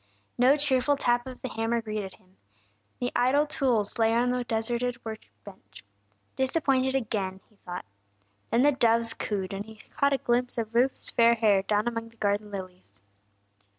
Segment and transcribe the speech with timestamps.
[0.35, 2.37] No cheerful tap of the hammer greeted him.
[2.99, 5.83] The idle tools lay on the deserted workbench.
[6.35, 7.85] "Disappointed again!" he thought.
[8.49, 12.09] Then the doves cooed, and he caught a glimpse of Ruth's fair hair down among
[12.09, 12.99] the garden lilies.